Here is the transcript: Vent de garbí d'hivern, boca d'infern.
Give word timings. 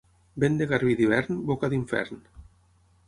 Vent 0.43 0.55
de 0.61 0.67
garbí 0.71 0.95
d'hivern, 1.01 1.37
boca 1.53 1.69
d'infern. 1.75 2.25